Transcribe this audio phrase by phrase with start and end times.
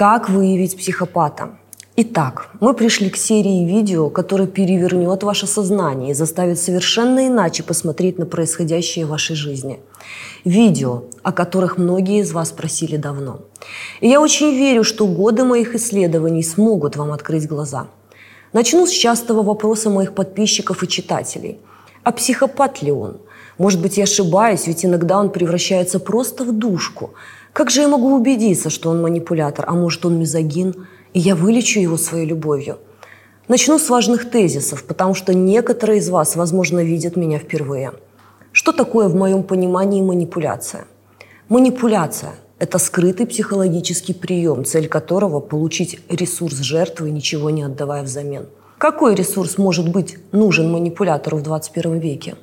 [0.00, 1.58] Как выявить психопата?
[1.94, 8.18] Итак, мы пришли к серии видео, которая перевернет ваше сознание и заставит совершенно иначе посмотреть
[8.18, 9.78] на происходящее в вашей жизни.
[10.46, 13.40] Видео, о которых многие из вас просили давно.
[14.00, 17.88] И я очень верю, что годы моих исследований смогут вам открыть глаза.
[18.54, 21.58] Начну с частого вопроса моих подписчиков и читателей.
[22.04, 23.18] А психопат ли он?
[23.58, 27.10] Может быть, я ошибаюсь, ведь иногда он превращается просто в душку.
[27.52, 30.86] Как же я могу убедиться, что он манипулятор, а может, он мизогин?
[31.12, 32.78] и я вылечу его своей любовью.
[33.48, 37.92] Начну с важных тезисов, потому что некоторые из вас, возможно, видят меня впервые.
[38.52, 40.84] Что такое в моем понимании манипуляция?
[41.48, 48.46] Манипуляция– это скрытый психологический прием, цель которого– получить ресурс жертвы, ничего не отдавая взамен.
[48.78, 52.36] Какой ресурс может быть нужен манипулятору в 21 веке?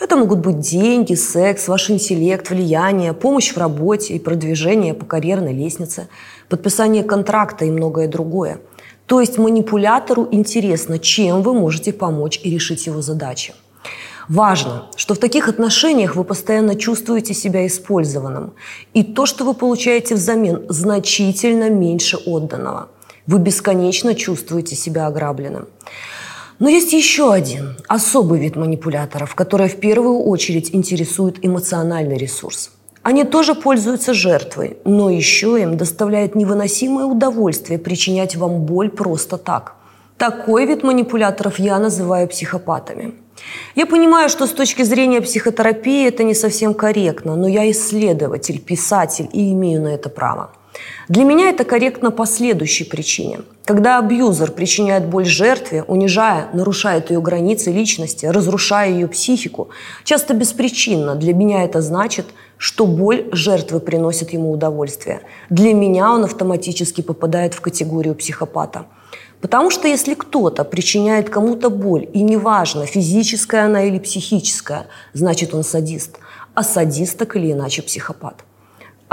[0.00, 5.52] Это могут быть деньги, секс, ваш интеллект, влияние, помощь в работе и продвижение по карьерной
[5.52, 6.08] лестнице,
[6.48, 8.58] подписание контракта и многое другое.
[9.06, 13.54] То есть манипулятору интересно, чем вы можете помочь и решить его задачи.
[14.28, 18.54] Важно, что в таких отношениях вы постоянно чувствуете себя использованным.
[18.94, 22.88] И то, что вы получаете взамен, значительно меньше отданного.
[23.26, 25.66] Вы бесконечно чувствуете себя ограбленным.
[26.58, 32.70] Но есть еще один особый вид манипуляторов, который в первую очередь интересует эмоциональный ресурс.
[33.02, 39.74] Они тоже пользуются жертвой, но еще им доставляет невыносимое удовольствие причинять вам боль просто так.
[40.16, 43.14] Такой вид манипуляторов я называю психопатами.
[43.74, 49.28] Я понимаю, что с точки зрения психотерапии это не совсем корректно, но я исследователь, писатель
[49.32, 50.52] и имею на это право.
[51.08, 53.40] Для меня это корректно по следующей причине.
[53.64, 59.68] Когда абьюзер причиняет боль жертве, унижая, нарушает ее границы личности, разрушая ее психику,
[60.04, 62.26] часто беспричинно, для меня это значит,
[62.58, 65.22] что боль жертвы приносит ему удовольствие.
[65.50, 68.86] Для меня он автоматически попадает в категорию психопата.
[69.40, 75.64] Потому что если кто-то причиняет кому-то боль, и неважно, физическая она или психическая, значит он
[75.64, 76.18] садист.
[76.54, 78.44] А садист так или иначе психопат.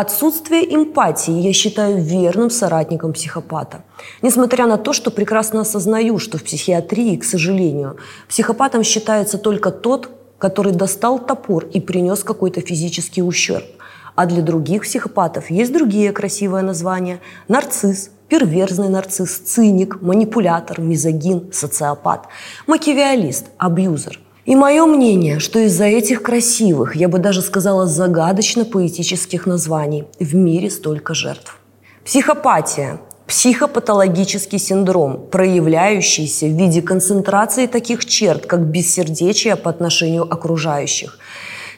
[0.00, 3.82] Отсутствие эмпатии я считаю верным соратником психопата.
[4.22, 7.96] Несмотря на то, что прекрасно осознаю, что в психиатрии, к сожалению,
[8.28, 10.08] психопатом считается только тот,
[10.38, 13.64] который достал топор и принес какой-то физический ущерб.
[14.14, 17.18] А для других психопатов есть другие красивые названия.
[17.48, 22.28] Нарцисс, перверзный нарцисс, циник, манипулятор, мизогин, социопат,
[22.68, 30.06] макиавиалист, абьюзер– и мое мнение, что из-за этих красивых, я бы даже сказала загадочно-поэтических названий
[30.18, 31.58] в мире столько жертв.
[32.02, 41.18] Психопатия– психопатологический синдром, проявляющийся в виде концентрации таких черт, как бессердечие по отношению окружающих,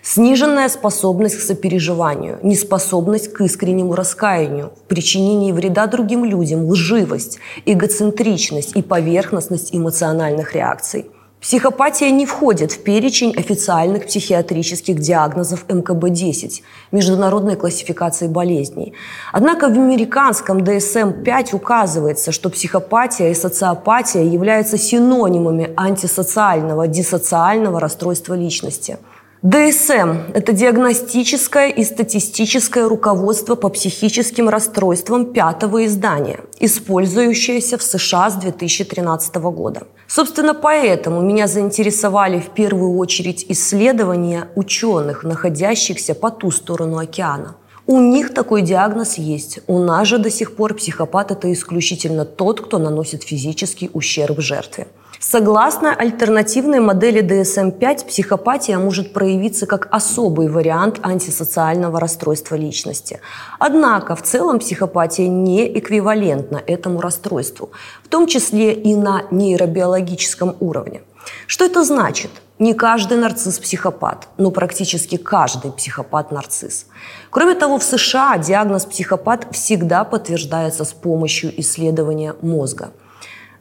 [0.00, 8.82] сниженная способность к сопереживанию, неспособность к искреннему раскаянию, причинении вреда другим людям, лживость, эгоцентричность и
[8.82, 11.06] поверхностность эмоциональных реакций–
[11.41, 16.62] Психопатия не входит в перечень официальных психиатрических диагнозов МКБ-10,
[16.93, 18.93] международной классификации болезней.
[19.33, 28.99] Однако в американском DSM-5 указывается, что психопатия и социопатия являются синонимами антисоциального, диссоциального расстройства личности–
[29.43, 38.34] ДСМ– это диагностическое и статистическое руководство по психическим расстройствам пятого издания, использующееся в США с
[38.34, 39.87] 2013 года.
[40.06, 47.57] Собственно, поэтому меня заинтересовали в первую очередь исследования ученых, находящихся по ту сторону океана.
[47.93, 49.59] У них такой диагноз есть.
[49.67, 54.87] У нас же до сих пор психопат– это исключительно тот, кто наносит физический ущерб жертве.
[55.19, 63.19] Согласно альтернативной модели DSM-5, психопатия может проявиться как особый вариант антисоциального расстройства личности.
[63.59, 67.71] Однако в целом психопатия не эквивалентна этому расстройству,
[68.05, 71.01] в том числе и на нейробиологическом уровне.
[71.46, 72.30] Что это значит?
[72.58, 76.86] Не каждый нарцисс психопат, но практически каждый психопат нарцисс.
[77.30, 82.92] Кроме того, в США диагноз психопат всегда подтверждается с помощью исследования мозга.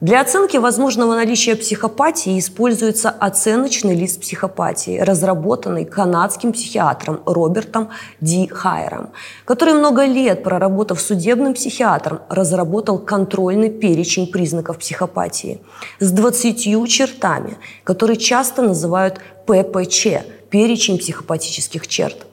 [0.02, 7.90] Для оценки возможного наличия психопатии используется оценочный лист психопатии, разработанный канадским психиатром Робертом
[8.22, 9.10] Ди Хайером,
[9.44, 15.60] который много лет, проработав судебным психиатром, разработал контрольный перечень признаков психопатии
[16.00, 20.08] с 20 чертами, которые часто называют ППЧ–
[20.50, 22.29] перечень психопатических черт.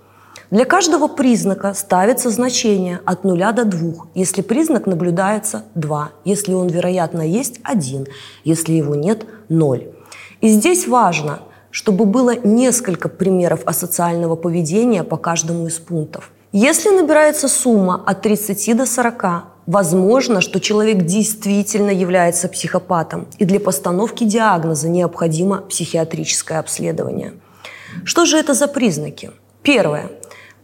[0.50, 3.93] Для каждого признака ставится значение от 0 до 2.
[4.14, 6.10] Если признак наблюдается– 2.
[6.25, 8.06] Если он, вероятно, есть– 1.
[8.44, 9.88] Если его нет– 0.
[10.40, 11.40] И здесь важно,
[11.70, 16.31] чтобы было несколько примеров асоциального поведения по каждому из пунктов.
[16.52, 23.58] Если набирается сумма от 30 до 40, Возможно, что человек действительно является психопатом, и для
[23.58, 27.32] постановки диагноза необходимо психиатрическое обследование.
[28.04, 29.32] Что же это за признаки?
[29.62, 30.08] Первое.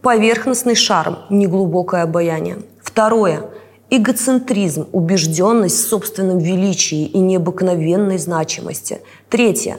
[0.03, 2.57] Поверхностный шарм, неглубокое обаяние.
[2.81, 3.45] Второе.
[3.89, 8.99] Эгоцентризм, убежденность в собственном величии и необыкновенной значимости.
[9.29, 9.77] Третье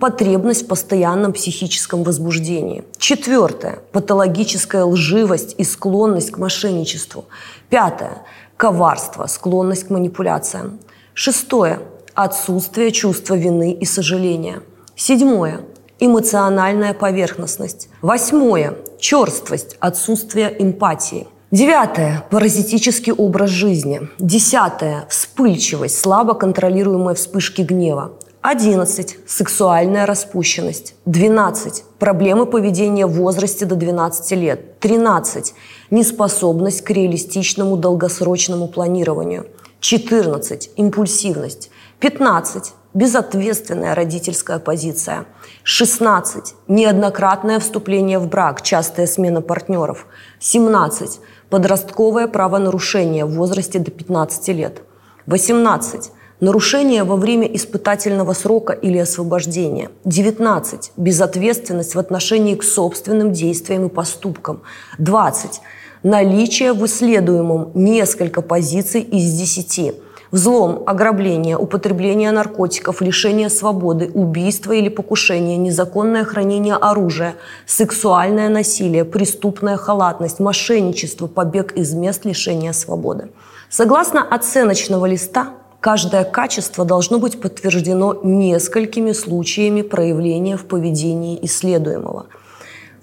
[0.00, 2.84] потребность в постоянном психическом возбуждении.
[2.96, 7.26] Четвертое– патологическая лживость и склонность к мошенничеству.
[7.68, 8.22] Пятое–
[8.56, 10.78] коварство, склонность к манипуляциям.
[11.12, 11.80] Шестое–
[12.14, 14.62] отсутствие чувства вины и сожаления.
[14.96, 15.60] Седьмое–
[16.00, 17.90] эмоциональная поверхностность.
[18.00, 21.26] Восьмое– черствость, отсутствие эмпатии.
[21.50, 24.08] Девятое– паразитический образ жизни.
[24.18, 28.12] Десятое– вспыльчивость, слабо контролируемые вспышки гнева.
[28.42, 29.18] 11.
[29.26, 30.94] Сексуальная распущенность.
[31.06, 31.82] 12.
[31.98, 34.78] Проблемы поведения в возрасте до 12 лет.
[34.78, 35.52] 13.
[35.90, 39.46] Неспособность к реалистичному долгосрочному планированию.
[39.80, 40.70] 14.
[40.76, 41.70] Импульсивность.
[41.98, 42.72] 15.
[42.96, 45.26] Безответственная родительская позиция.
[45.64, 46.54] 16.
[46.66, 50.06] Неоднократное вступление в брак, частая смена партнеров.
[50.40, 51.20] 17.
[51.50, 54.80] Подростковое правонарушение в возрасте до 15 лет.
[55.26, 56.10] 18
[56.40, 59.90] Нарушение во время испытательного срока или освобождения.
[60.06, 60.92] 19.
[60.96, 64.62] Безответственность в отношении к собственным действиям и поступкам.
[64.96, 65.60] 20.
[66.02, 70.05] Наличие в исследуемом несколько позиций из 10.
[70.32, 77.36] Взлом, ограбление, употребление наркотиков, лишение свободы, убийство или покушение, незаконное хранение оружия,
[77.66, 83.28] сексуальное насилие, преступная халатность, мошенничество, побег из мест лишения свободы.
[83.70, 92.26] Согласно оценочного листа, Каждое качество должно быть подтверждено несколькими случаями проявления в поведении исследуемого.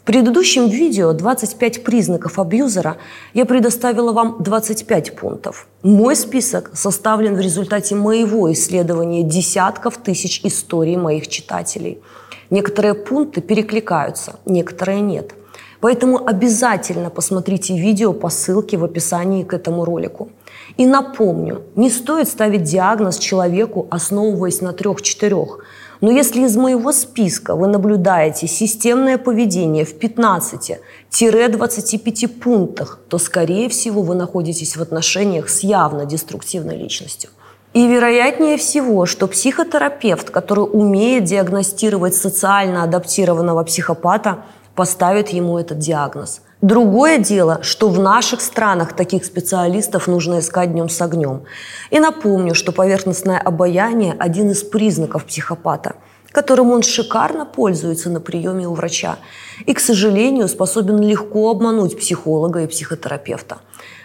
[0.03, 2.97] В предыдущем видео 25 признаков абьюзера
[3.33, 5.69] я предоставила вам 25 пунктов.
[5.81, 12.01] Мой список составлен в результате моего исследования десятков тысяч историй моих читателей.
[12.49, 15.35] Некоторые пункты перекликаются, некоторые нет.
[15.79, 20.31] Поэтому обязательно посмотрите видео по ссылке в описании к этому ролику.
[20.75, 25.59] И напомню, не стоит ставить диагноз человеку, основываясь на трех-четырех.
[26.03, 34.01] Но если из моего списка вы наблюдаете системное поведение в 15-25 пунктах, то, скорее всего,
[34.01, 37.29] вы находитесь в отношениях с явно деструктивной личностью.
[37.73, 44.39] И вероятнее всего, что психотерапевт, который умеет диагностировать социально адаптированного психопата,
[44.75, 50.87] поставит ему этот диагноз– Другое дело, что в наших странах таких специалистов нужно искать днем
[50.87, 51.43] с огнем.
[51.91, 55.97] И напомню, что поверхностное обаяние– один из признаков психопата,
[56.31, 59.17] которым он шикарно пользуется на приеме у врача
[59.65, 63.57] и, к сожалению, способен легко обмануть психолога и психотерапевта.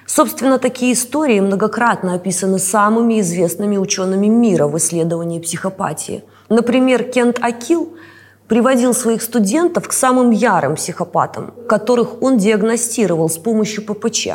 [0.04, 6.24] Собственно, такие истории многократно описаны самыми известными учеными мира в исследовании психопатии.
[6.48, 7.94] Например, Кент Акил–
[8.48, 14.28] приводил своих студентов к самым ярым психопатам, которых он диагностировал с помощью ППЧ,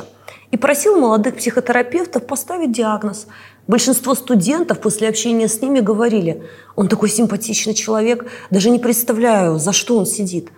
[0.51, 3.25] и просил молодых психотерапевтов поставить диагноз.
[3.68, 6.44] Большинство студентов после общения с ними говорили,
[6.75, 10.50] он такой симпатичный человек, даже не представляю, за что он сидит.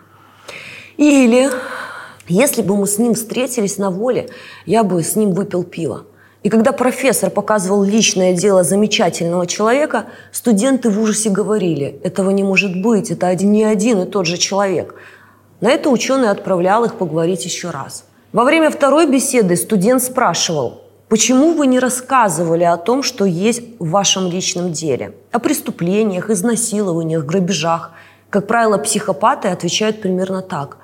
[0.97, 1.49] Или,
[2.27, 4.29] если бы мы с ним встретились на воле,
[4.65, 6.05] я бы с ним выпил пиво.
[6.45, 12.79] И когда профессор показывал личное дело замечательного человека, студенты в ужасе говорили, этого не может
[12.79, 14.93] быть, это один, не один и тот же человек.
[15.59, 18.05] На это ученый отправлял их поговорить еще раз.
[18.31, 23.89] Во время второй беседы студент спрашивал, почему вы не рассказывали о том, что есть в
[23.89, 27.93] вашем личном деле, о преступлениях, изнасилованиях, грабежах.
[28.29, 30.77] Как правило, психопаты отвечают примерно так.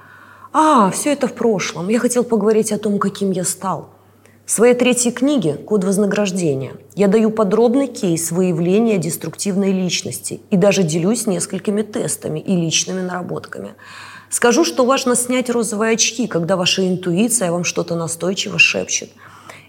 [0.53, 1.88] А, все это в прошлом.
[1.89, 3.89] Я хотел поговорить о том, каким я стал.
[4.45, 10.83] В своей третьей книге «Код вознаграждения» я даю подробный кейс выявления деструктивной личности и даже
[10.83, 13.75] делюсь несколькими тестами и личными наработками.
[14.29, 19.10] Скажу, что важно снять розовые очки, когда ваша интуиция вам что-то настойчиво шепчет.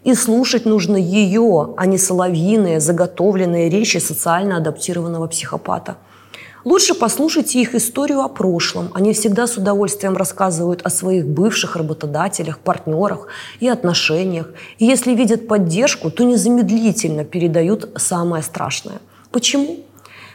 [0.04, 5.96] И слушать нужно ее, а не соловьиные, заготовленные речи социально адаптированного психопата–
[6.64, 8.90] Лучше послушайте их историю о прошлом.
[8.94, 13.26] Они всегда с удовольствием рассказывают о своих бывших работодателях, партнерах
[13.58, 14.48] и отношениях.
[14.78, 19.00] И если видят поддержку, то незамедлительно передают самое страшное.
[19.32, 19.80] Почему?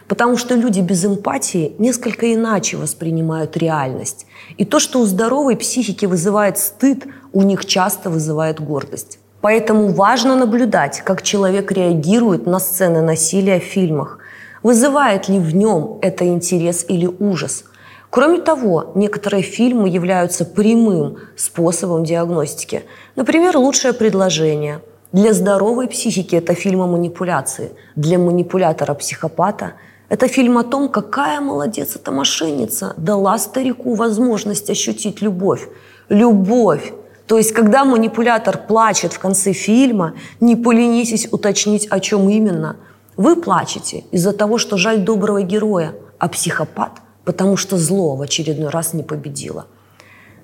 [0.09, 4.25] Потому что люди без эмпатии несколько иначе воспринимают реальность.
[4.57, 9.19] И то, что у здоровой психики вызывает стыд, у них часто вызывает гордость.
[9.39, 14.19] Поэтому важно наблюдать, как человек реагирует на сцены насилия в фильмах–
[14.67, 17.63] Вызывает ли в нем это интерес или ужас?
[18.09, 22.83] Кроме того, некоторые фильмы являются прямым способом диагностики.
[23.15, 24.81] Например, «Лучшее предложение»,
[25.13, 27.69] Для здоровой психики это фильм о манипуляции.
[27.95, 29.71] Для манипулятора-психопата
[30.09, 35.69] это фильм о том, какая молодец эта мошенница дала старику возможность ощутить любовь.
[36.09, 36.91] Любовь.
[37.25, 42.75] То есть, когда манипулятор плачет в конце фильма, не поленитесь уточнить, о чем именно.
[43.17, 48.69] Вы плачете из-за того, что жаль доброго героя, а психопат– потому что зло в очередной
[48.69, 49.67] раз не победило.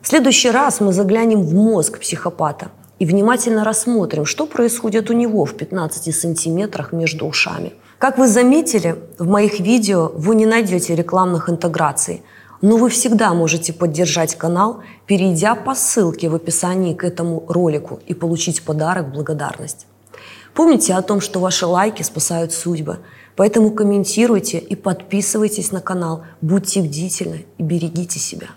[0.01, 5.45] В следующий раз мы заглянем в мозг психопата и внимательно рассмотрим, что происходит у него
[5.45, 7.71] в 15 сантиметрах между ушами.
[7.99, 12.21] Как вы заметили, в моих видео вы не найдете рекламных интеграций,
[12.61, 18.13] но вы всегда можете поддержать канал, перейдя по ссылке в описании к этому ролику и
[18.13, 19.87] получить подарок благодарность.
[20.53, 22.99] Помните о том, что ваши лайки спасают судьбы,
[23.35, 28.49] поэтому комментируйте и подписывайтесь на канал, будьте бдительны и берегите себя.